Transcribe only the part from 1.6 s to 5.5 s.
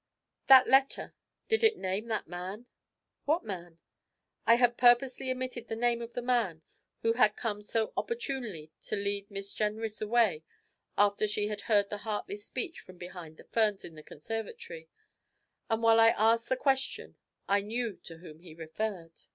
it name that man?' 'What man?' I had purposely